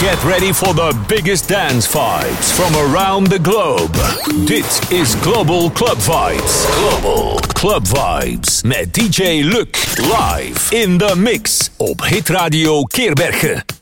[0.00, 3.92] Get ready for the biggest dance vibes from around the globe.
[4.46, 6.66] Dit is Global Club Vibes.
[6.74, 13.77] Global Club Vibes met DJ Luc live in the mix op Hit Radio Keerbergen.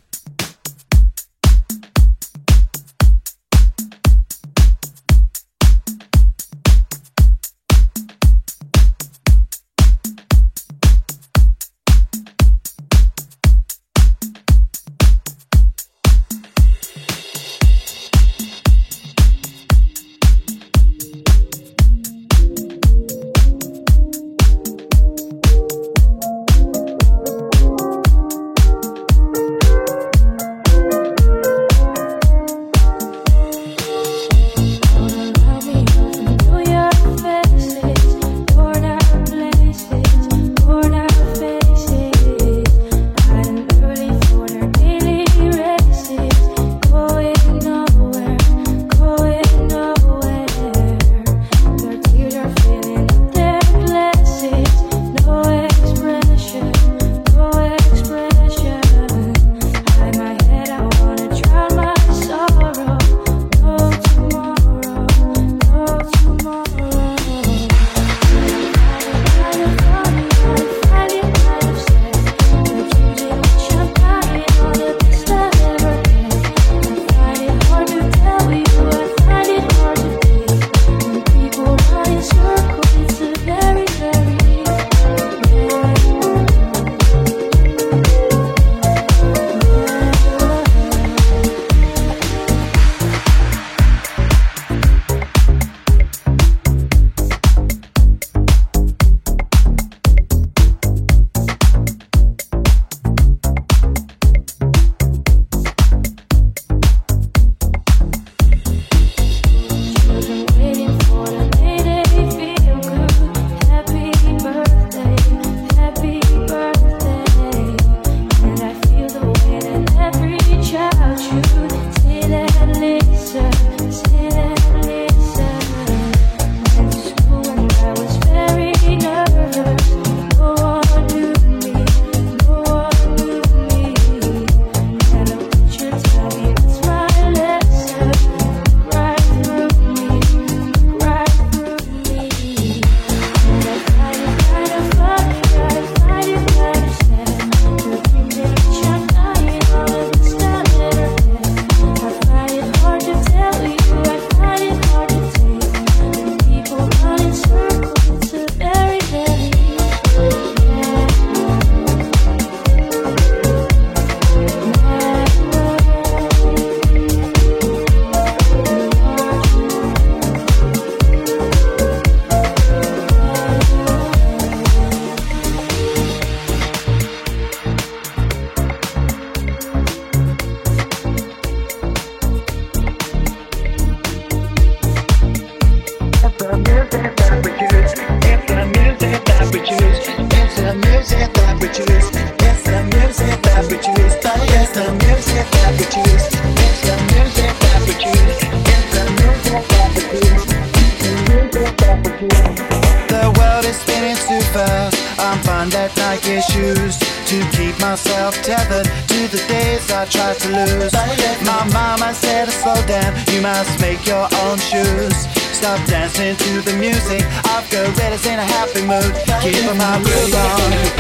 [211.45, 215.27] My mama said to slow down, you must make your own shoes.
[215.57, 219.15] Stop dancing to the music I've got gorillas in a happy mood.
[219.41, 220.73] Keep my groove on.
[220.73, 220.91] It's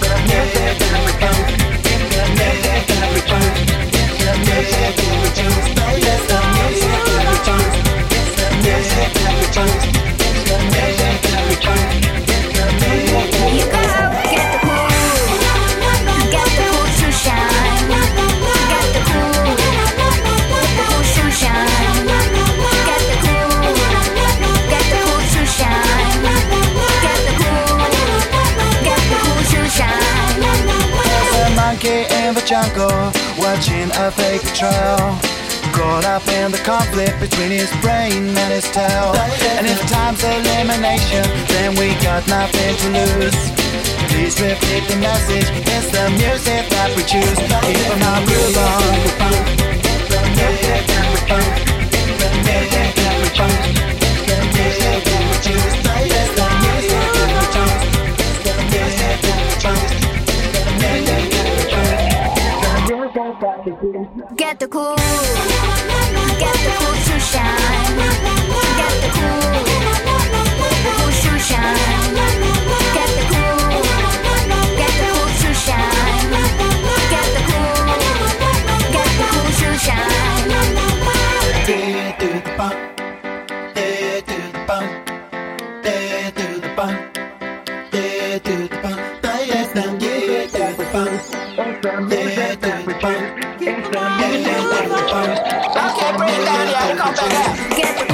[0.00, 1.46] the music that we choose.
[1.86, 3.20] It's the music that we
[8.62, 9.10] music
[33.60, 35.18] managing a fake trial.
[35.72, 39.14] Caught up in the conflict between his brain and his tail.
[39.58, 43.50] And if time's elimination, then we got nothing to lose.
[44.08, 47.38] Please repeat the message, it's the music that we choose.
[47.38, 48.56] Keep on our groove
[51.76, 51.79] on.
[64.36, 65.89] Get the clue.
[95.12, 96.96] I can't down here.
[96.96, 98.00] Come back.
[98.00, 98.09] up.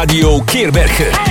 [0.00, 1.29] Radio Keerbergen.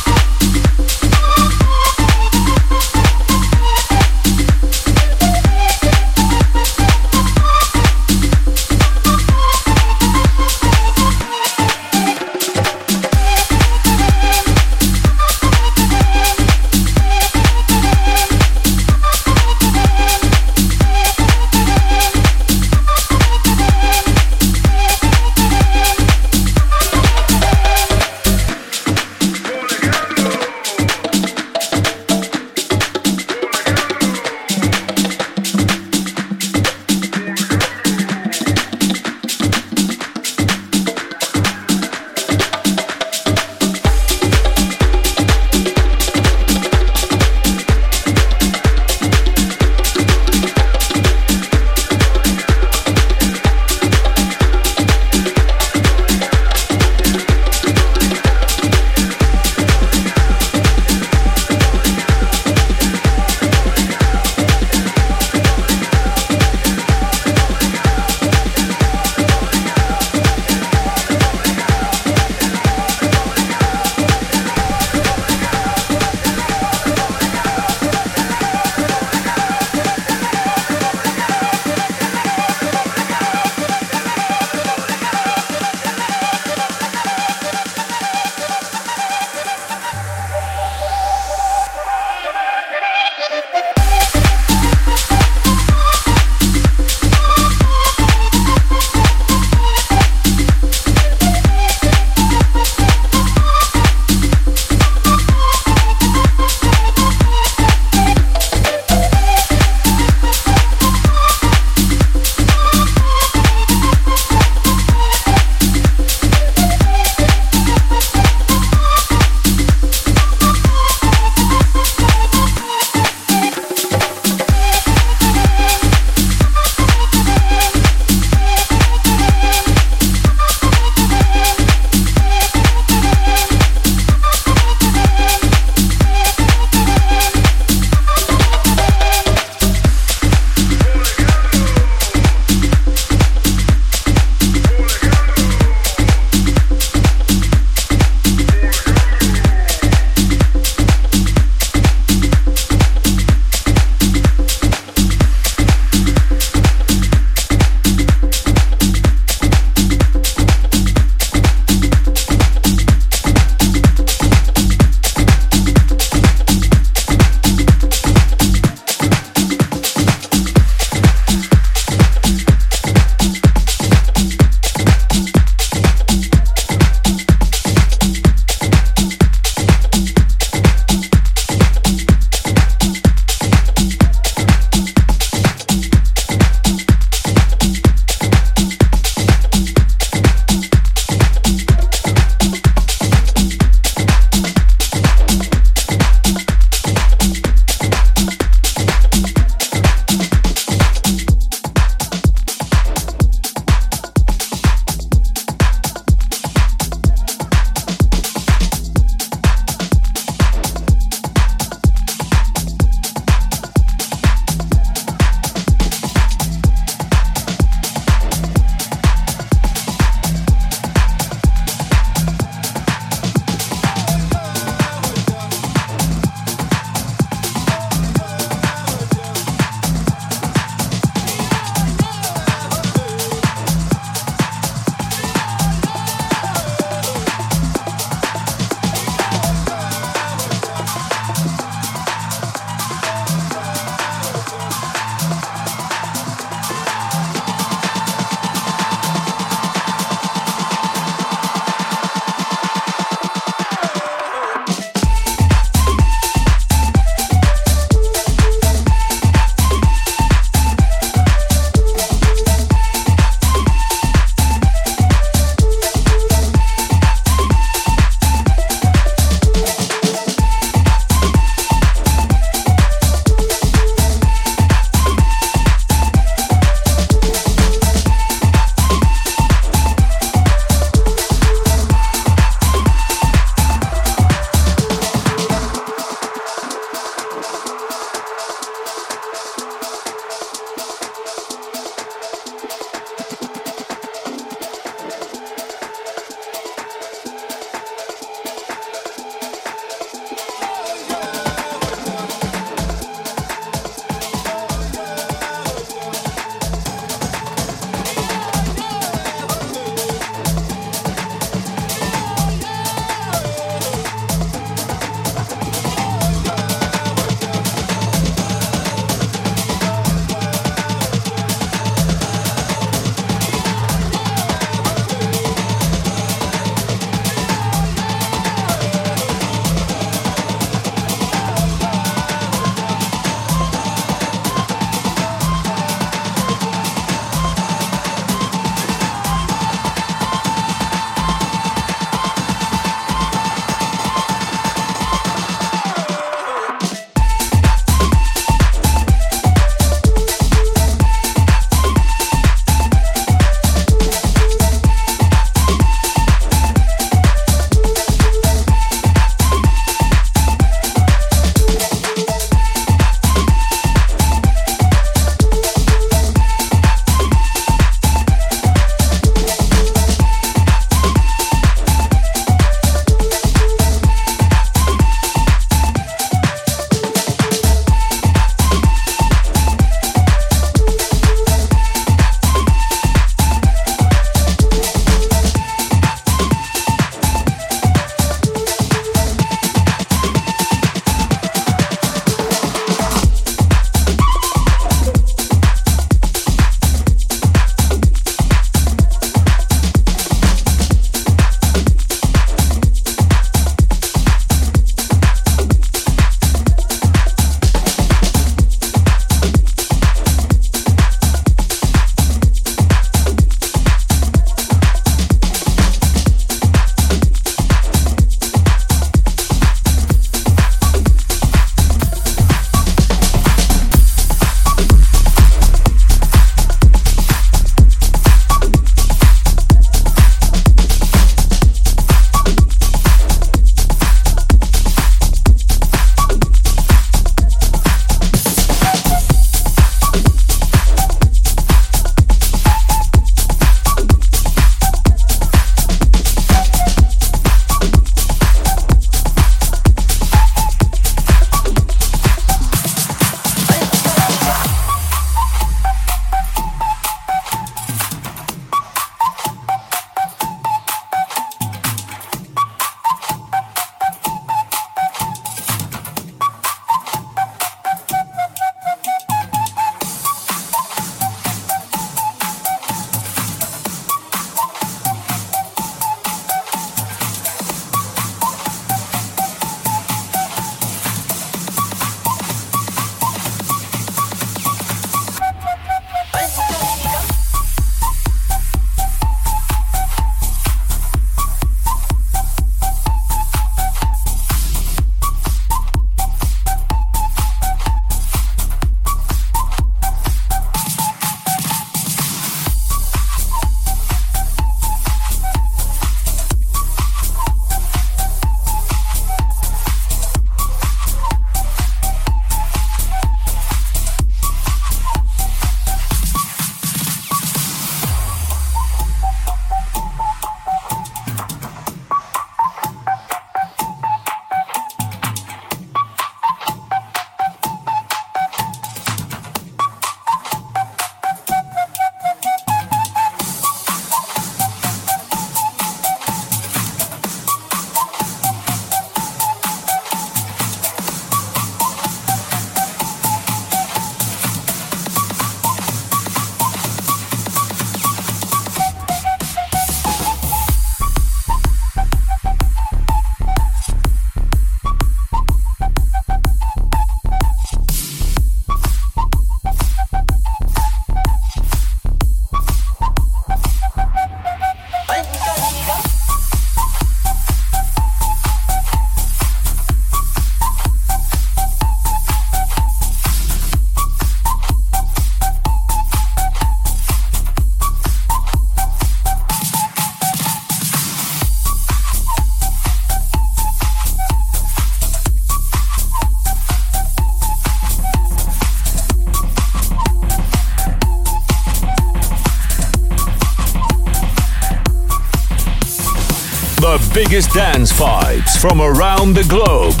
[598.58, 600.00] From around the globe.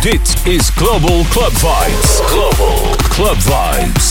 [0.00, 2.20] Dit is Global Club Vibes.
[2.30, 4.07] Global Club Vibes.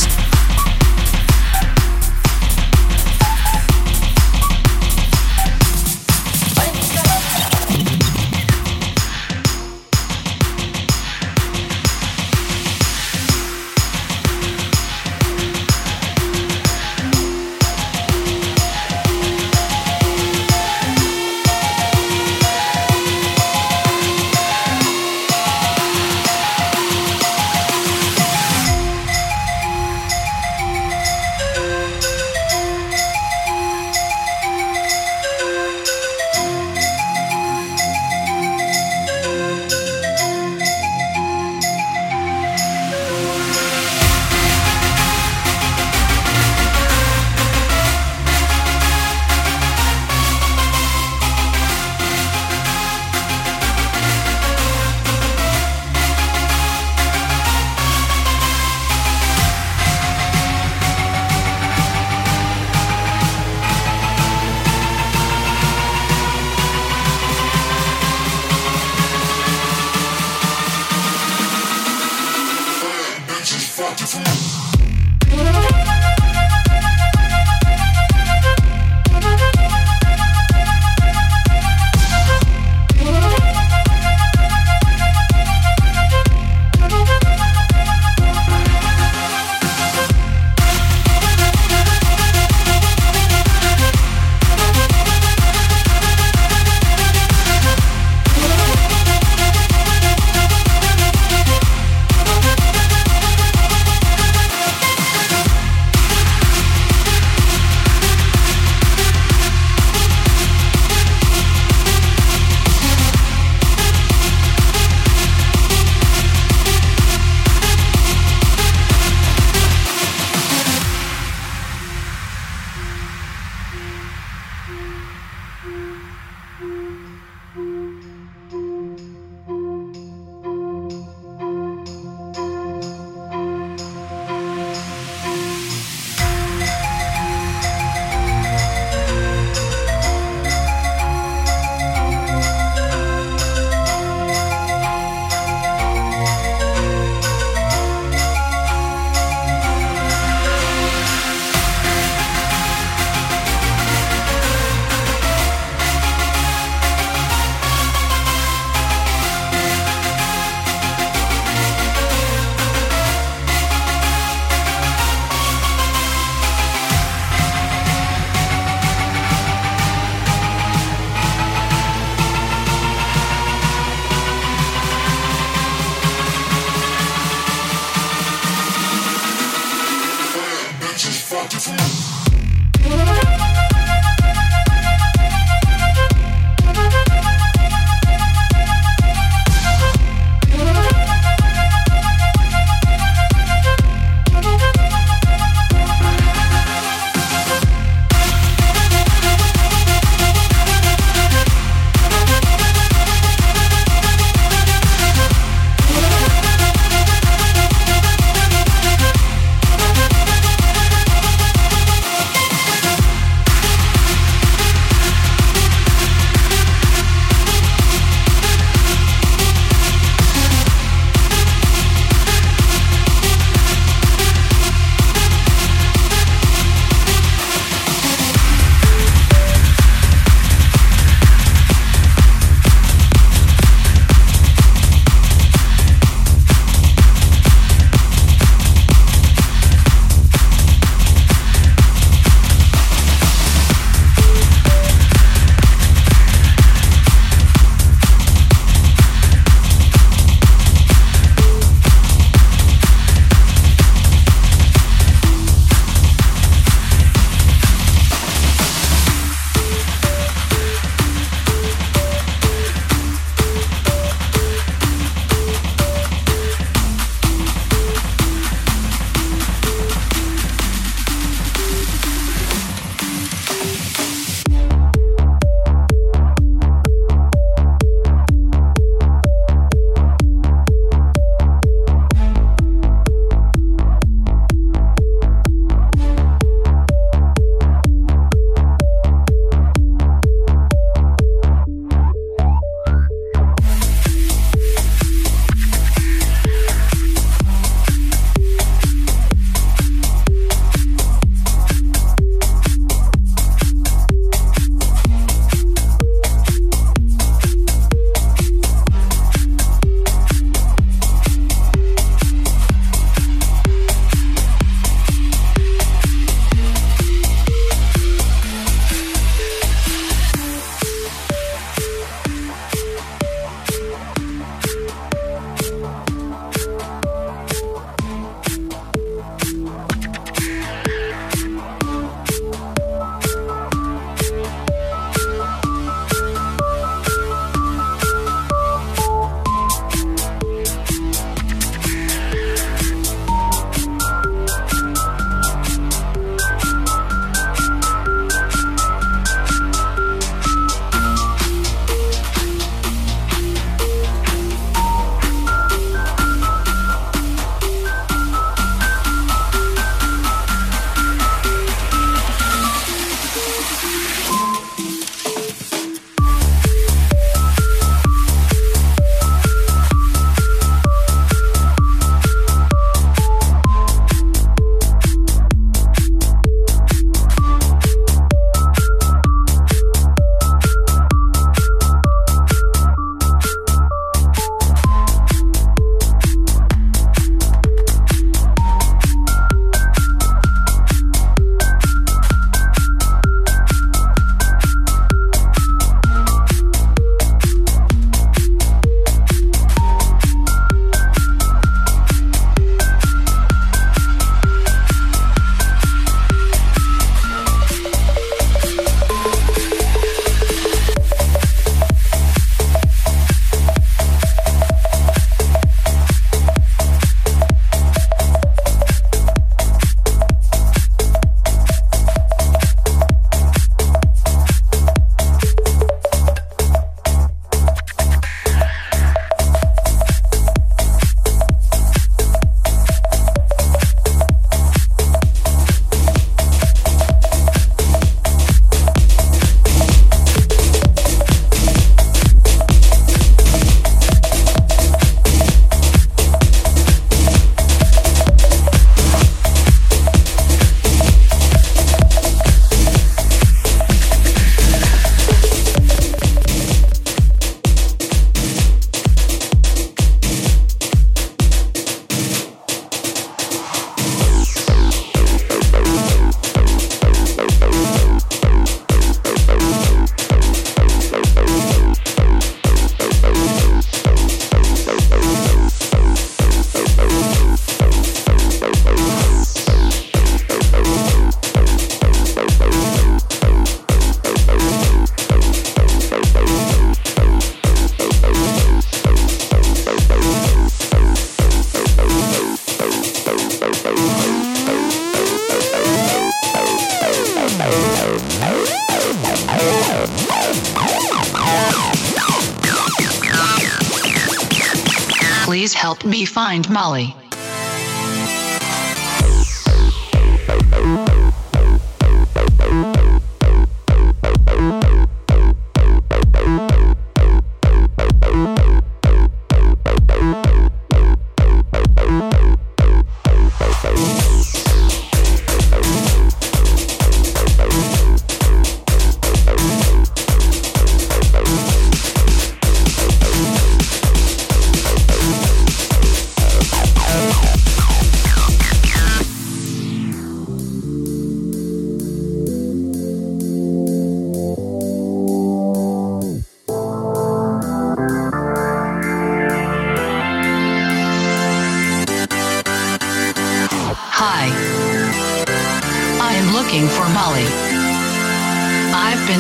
[506.48, 507.17] Find Molly.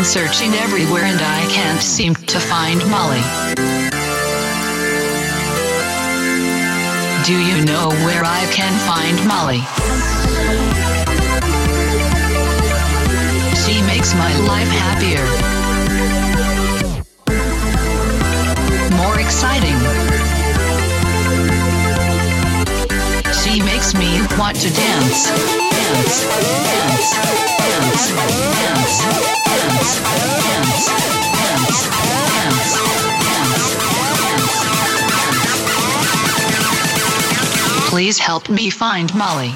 [0.07, 3.19] Searching everywhere and I can't seem to find Molly.
[7.25, 9.59] Do you know where I can find Molly?
[13.63, 15.25] She makes my life happier.
[18.95, 20.36] More exciting.
[23.47, 27.13] She makes me want to dance, dance, dance,
[27.55, 29.03] dance, dance, dance,
[29.45, 30.01] dance,
[30.67, 31.87] dance, dance,
[32.43, 33.49] dance.
[37.89, 39.53] Please help me find Molly.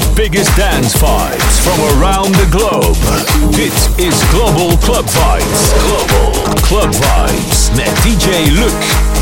[0.00, 2.96] The biggest dance vibes from around the globe.
[3.54, 5.72] Dit is Global Club Vibes.
[5.86, 9.13] Global Club Vibes met DJ Luc.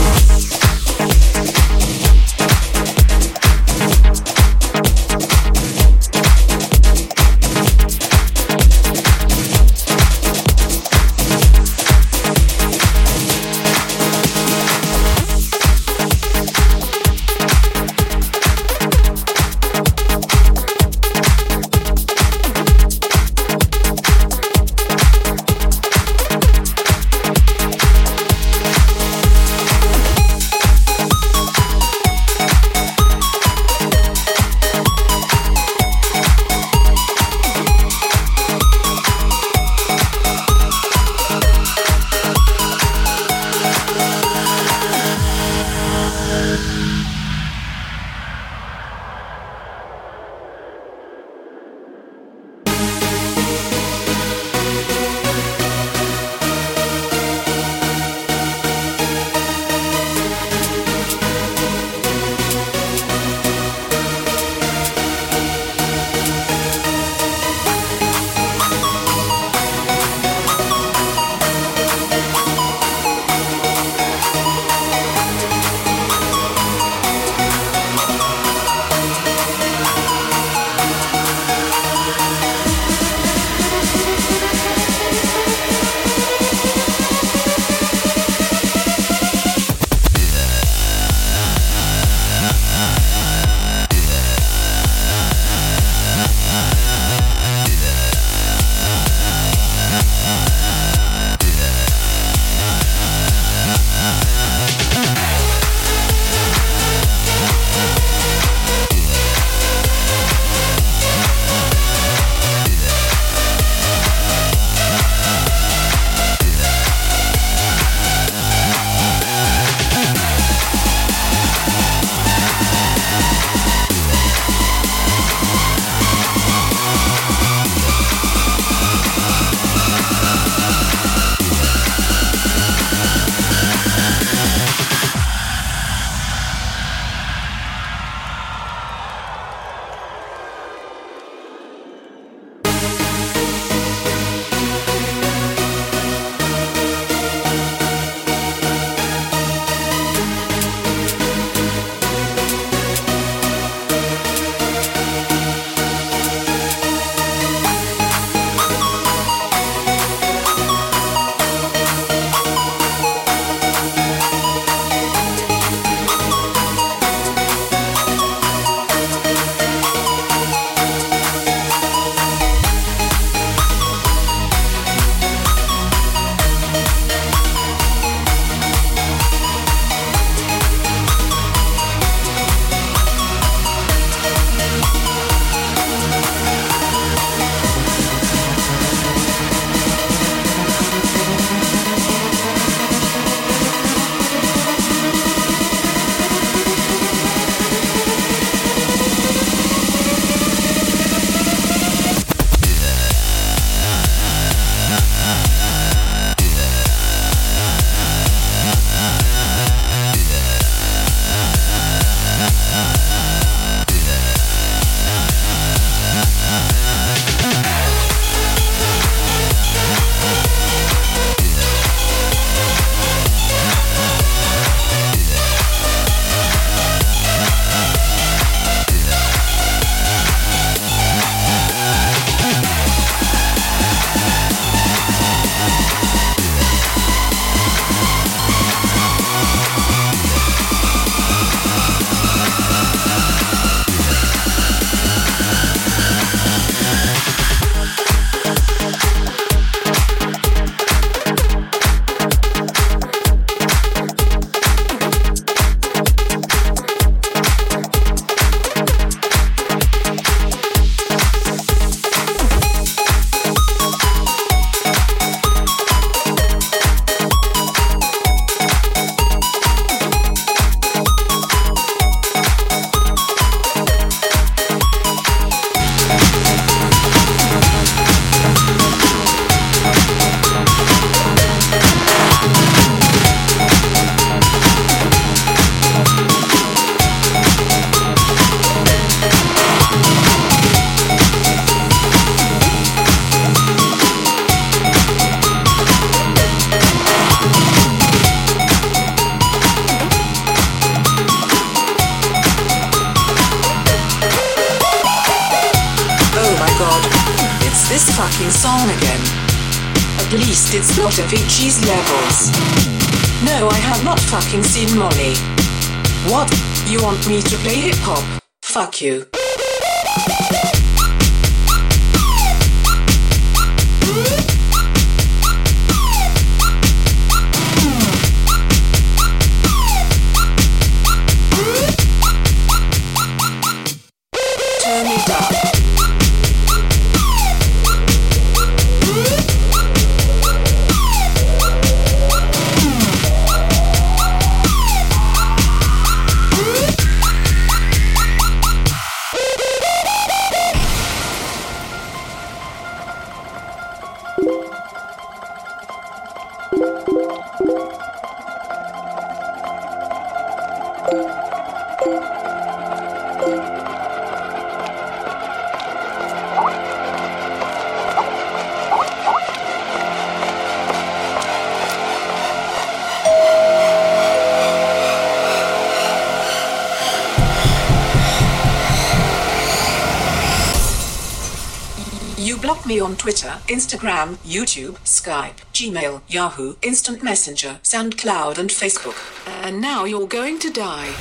[383.73, 389.17] Instagram, YouTube, Skype, Gmail, Yahoo, Instant Messenger, SoundCloud, and Facebook.
[389.65, 391.15] And now you're going to die.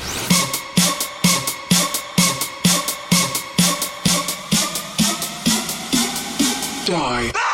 [6.86, 7.51] Die.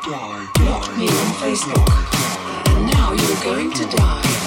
[0.00, 1.88] Block me on Facebook.
[2.76, 4.41] And now you're going to die.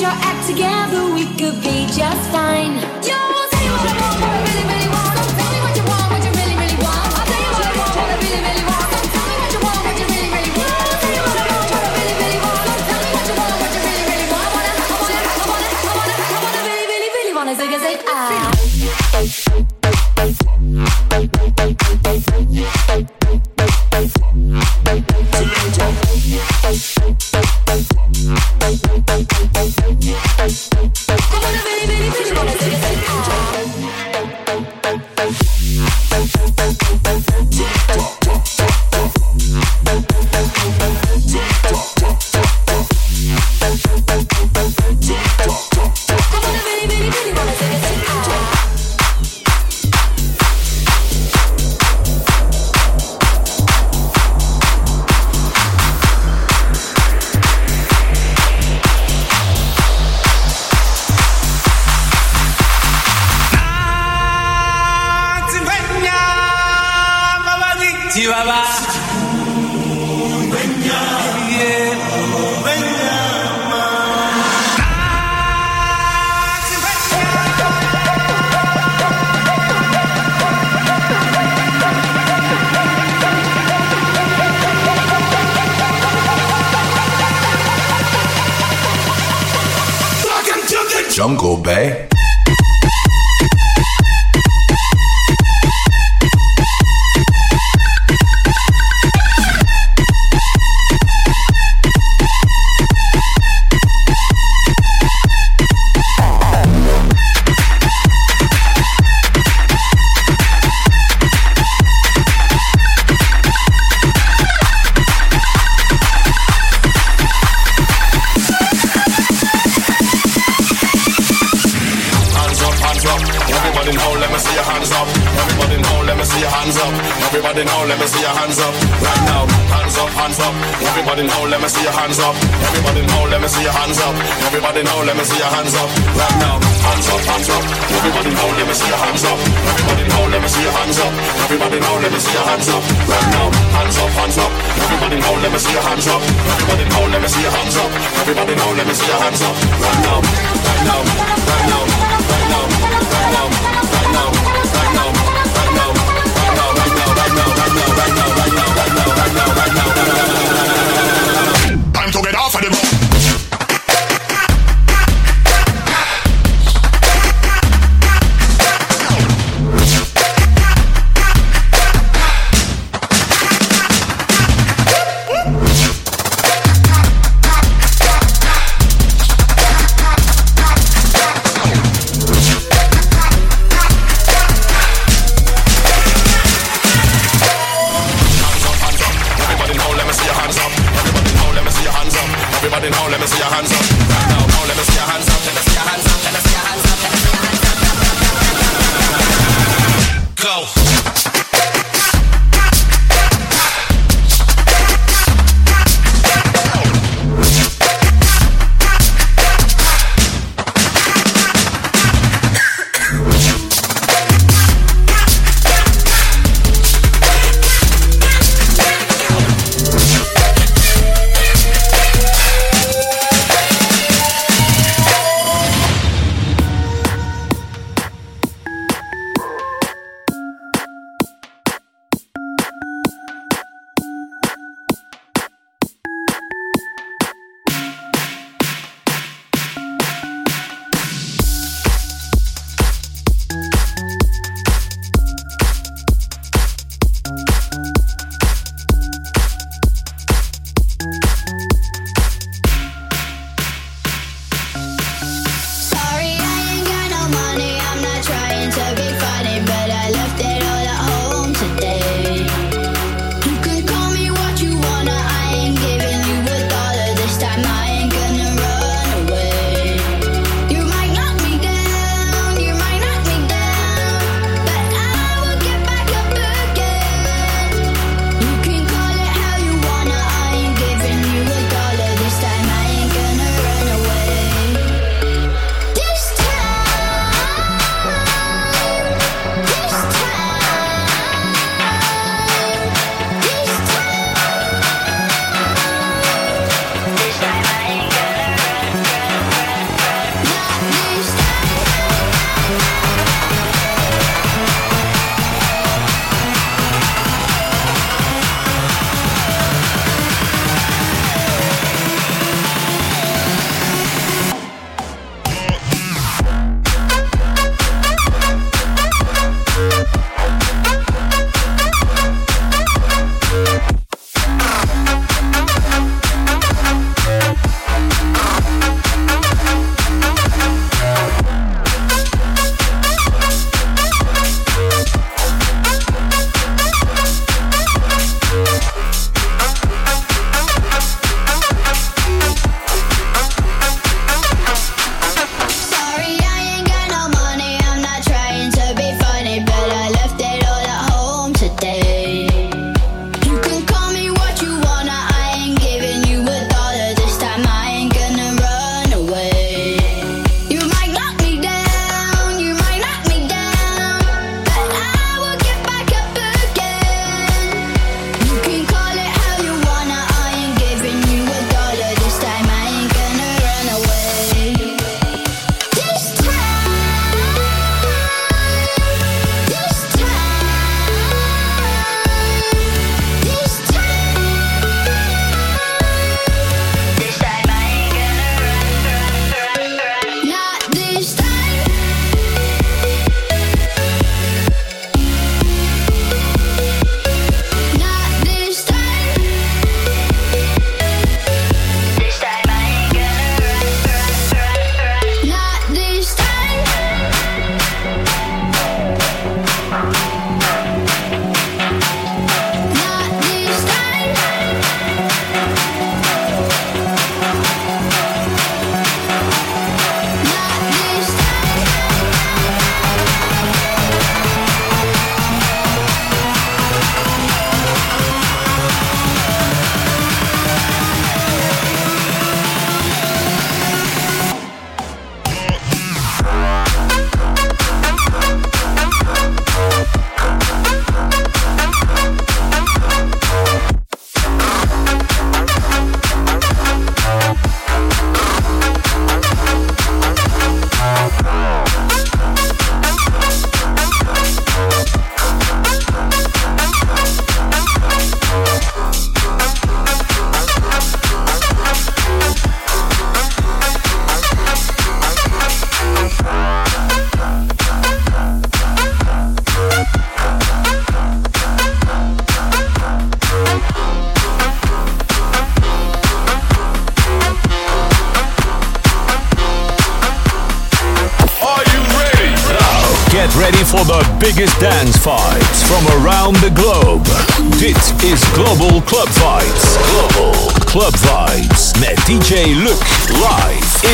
[0.00, 2.39] Your act together, we could be just fine.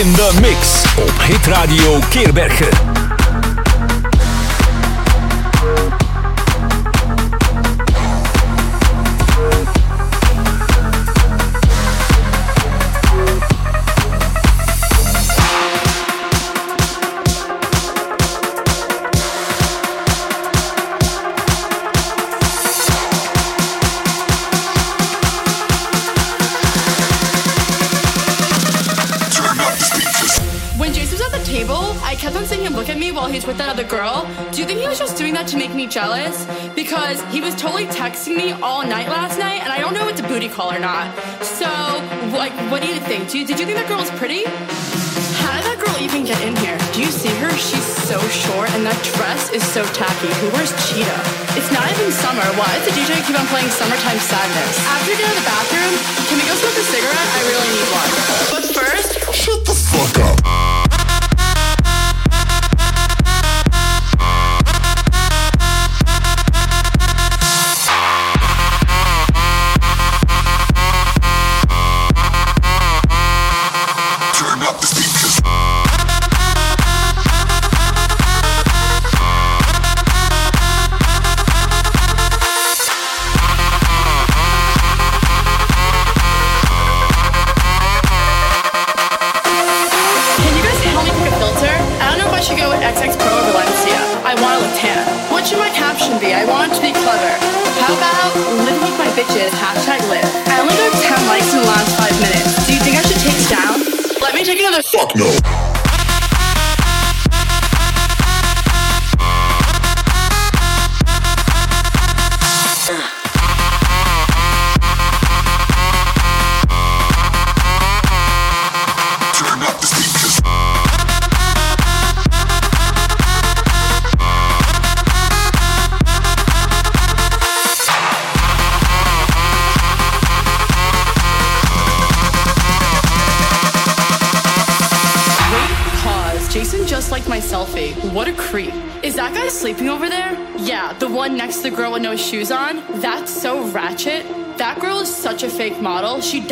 [0.01, 3.06] In the mix op Hit Radio Keerbergen.
[40.57, 41.13] Call or not.
[41.45, 41.69] So,
[42.33, 43.29] like, what do you think?
[43.29, 44.49] Do you, did you think that girl was pretty?
[45.45, 46.81] How did that girl even get in here?
[46.97, 47.53] Do you see her?
[47.61, 50.33] She's so short, and that dress is so tacky.
[50.41, 51.21] Who wears cheetah?
[51.61, 52.49] It's not even summer.
[52.57, 54.81] Why does the DJ keep on playing Summertime Sadness?
[54.89, 55.93] After we get out of the bathroom,
[56.25, 57.31] can we go smoke a cigarette?
[57.37, 58.11] I really need one.
[58.49, 59.06] But first,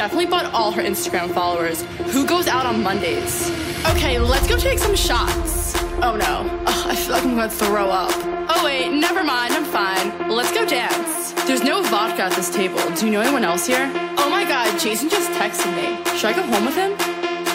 [0.04, 1.80] definitely bought all her Instagram followers.
[2.12, 3.48] Who goes out on Mondays?
[3.92, 5.74] Okay, let's go take some shots.
[6.02, 6.44] Oh no.
[6.66, 8.12] Ugh, I feel like I'm gonna throw up.
[8.50, 10.28] Oh wait, never mind, I'm fine.
[10.28, 11.32] Let's go dance.
[11.46, 12.80] There's no vodka at this table.
[12.96, 13.90] Do you know anyone else here?
[14.18, 15.96] Oh my god, Jason just texted me.
[16.18, 16.92] Should I go home with him?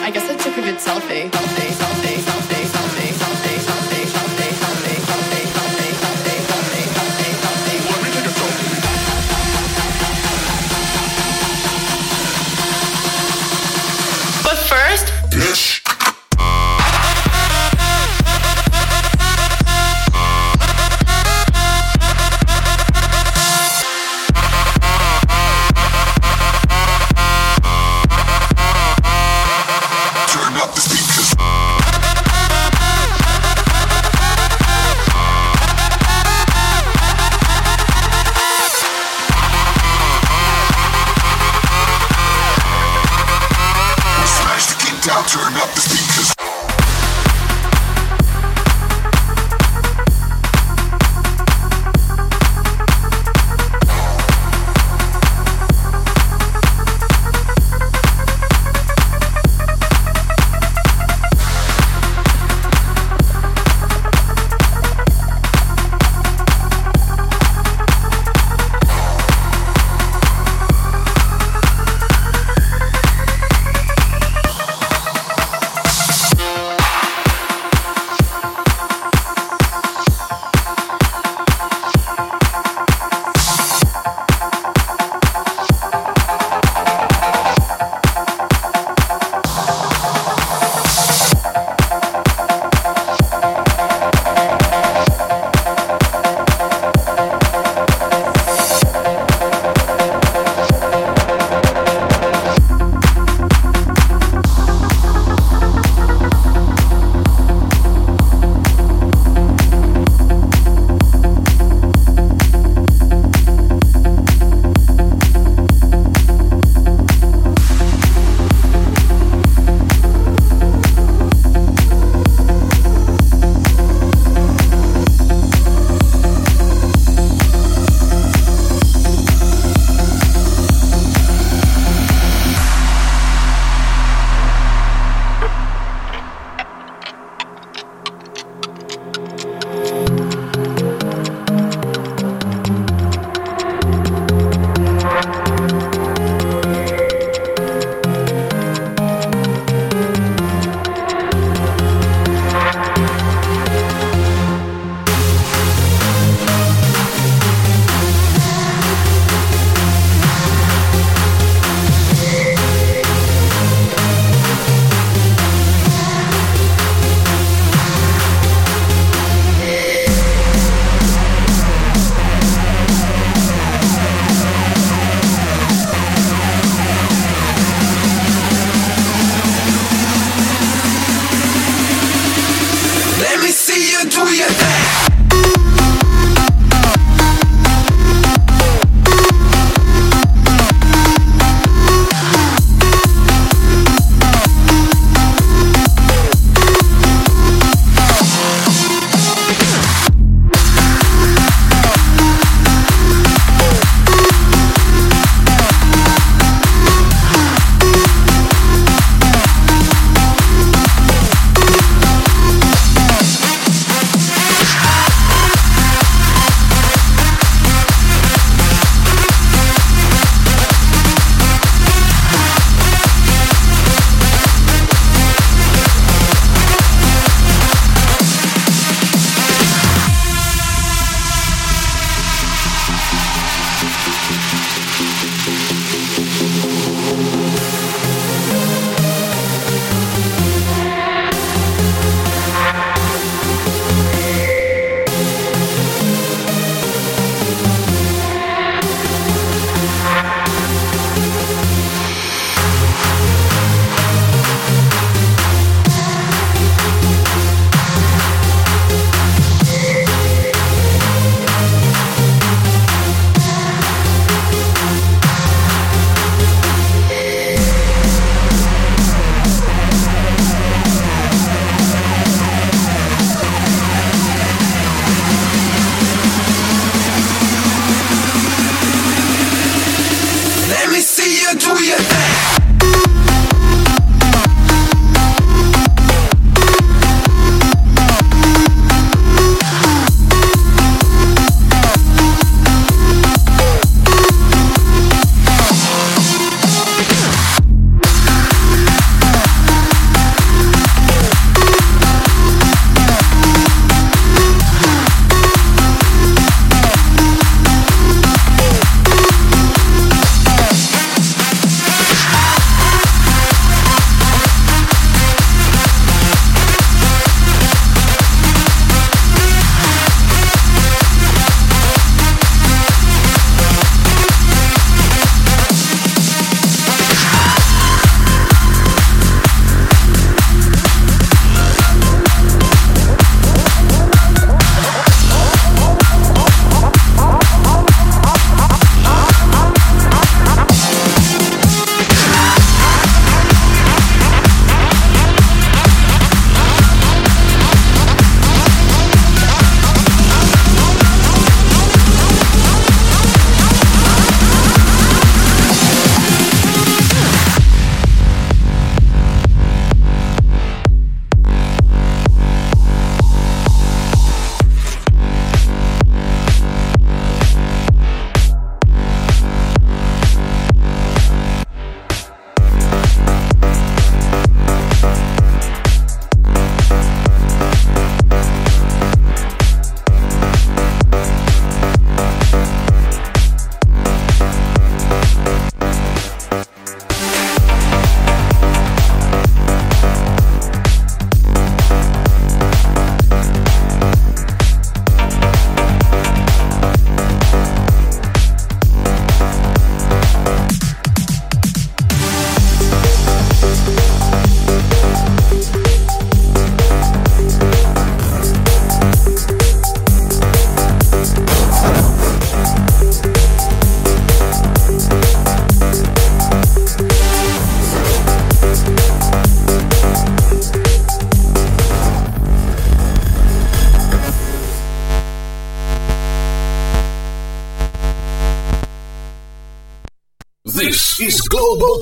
[0.02, 1.30] I guess I took a good selfie.
[1.30, 2.39] Selfie, selfie, selfie, selfie,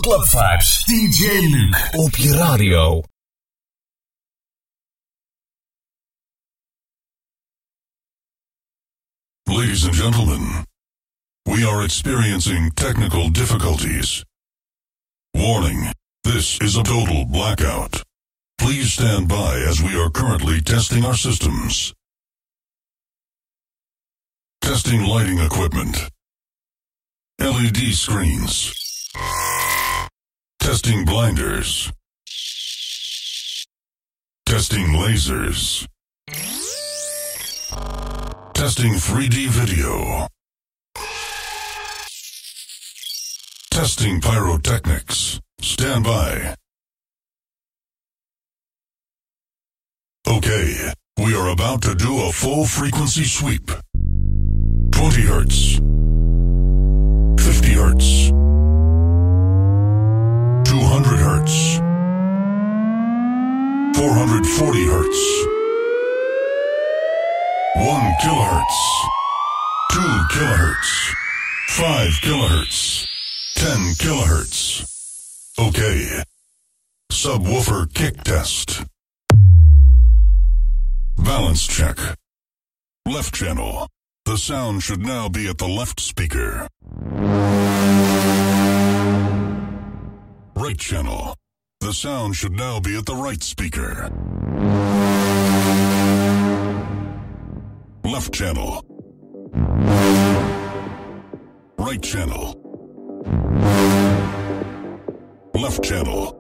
[0.08, 0.84] Club Vibes.
[0.84, 3.02] DJ Luke op je radio.
[9.42, 10.66] Ladies and gentlemen,
[11.42, 14.24] we are experiencing technical difficulties.
[15.34, 18.02] Warning, this is a total blackout.
[18.56, 21.92] Please stand by as we are currently testing our systems.
[24.60, 26.10] Testing lighting equipment.
[27.38, 28.72] LED screens.
[30.68, 31.90] Testing blinders.
[34.44, 35.86] Testing lasers.
[38.52, 40.28] Testing 3D video.
[43.70, 45.40] Testing pyrotechnics.
[45.62, 46.54] Stand by.
[50.28, 53.70] Okay, We are about to do a full frequency sweep.
[54.92, 55.80] 20 hertz.
[64.18, 65.20] 440 hertz.
[67.76, 68.78] 1 kilohertz.
[69.92, 70.00] 2
[70.32, 71.14] kilohertz.
[71.68, 73.06] 5 kilohertz.
[73.54, 74.84] 10 kilohertz.
[75.56, 76.24] Okay.
[77.12, 78.82] Subwoofer kick test.
[81.16, 81.98] Balance check.
[83.06, 83.86] Left channel.
[84.24, 86.66] The sound should now be at the left speaker.
[90.56, 91.36] Right channel.
[91.80, 94.10] The sound should now be at the right speaker.
[98.04, 98.84] Left channel.
[101.78, 102.54] Right channel.
[105.54, 106.36] Left channel.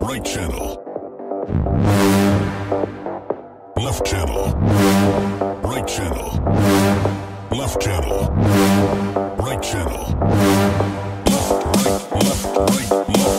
[0.00, 0.82] Right channel.
[3.76, 4.52] Left channel.
[5.62, 6.30] Right channel.
[7.52, 8.28] Left channel.
[9.38, 11.09] Right channel.
[12.22, 13.29] Must, must, must.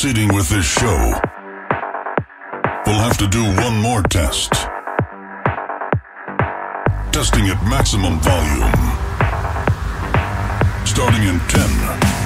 [0.00, 1.12] Proceeding with this show,
[2.86, 4.52] we'll have to do one more test.
[7.10, 8.70] Testing at maximum volume.
[10.86, 12.17] Starting in 10,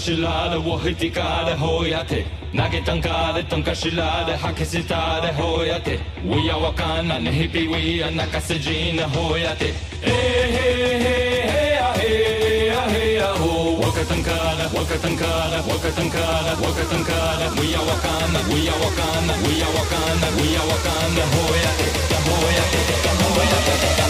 [0.00, 2.16] 是拉的，我会滴卡的，后呀的，
[2.50, 5.92] 那个登卡的，登卡是拉的，哈克是他的，后呀的，
[6.24, 9.66] 我要我看那那 hippie we 呀，那个是 Gina 后呀的，
[10.02, 10.10] 嘿
[10.56, 10.56] 嘿
[10.96, 11.12] 嘿
[11.44, 21.84] 嘿呀嘿呀嘿呀吼，我个登卡的，我个登卡的，我个登卡的，我个登卡的，我要我看那，我要我看那，我要我看那，我要我看那，后呀的，
[22.24, 22.76] 后呀的，
[23.12, 24.09] 后呀的，后呀的。